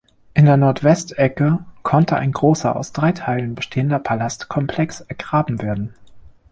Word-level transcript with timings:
In 0.33 0.47
der 0.47 0.57
Nordwestecke 0.57 1.63
konnte 1.83 2.15
ein 2.15 2.31
großer, 2.31 2.75
aus 2.75 2.91
drei 2.91 3.11
Teilen 3.11 3.53
bestehender 3.53 3.99
Palastkomplex 3.99 5.01
ergraben 5.01 5.61
werden. 5.61 5.93